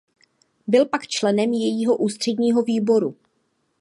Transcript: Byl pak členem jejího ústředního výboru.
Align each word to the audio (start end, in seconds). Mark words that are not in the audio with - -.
Byl 0.67 0.85
pak 0.85 1.07
členem 1.07 1.53
jejího 1.53 1.97
ústředního 1.97 2.63
výboru. 2.63 3.15